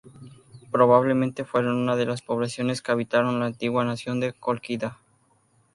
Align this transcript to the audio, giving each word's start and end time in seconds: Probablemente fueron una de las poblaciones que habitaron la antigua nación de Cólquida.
Probablemente 0.71 1.45
fueron 1.45 1.75
una 1.77 1.95
de 1.95 2.07
las 2.07 2.23
poblaciones 2.23 2.81
que 2.81 2.91
habitaron 2.91 3.39
la 3.39 3.45
antigua 3.45 3.85
nación 3.85 4.19
de 4.19 4.33
Cólquida. 4.33 4.97